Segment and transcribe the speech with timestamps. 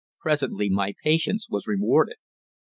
[0.21, 2.15] Presently my patience was rewarded.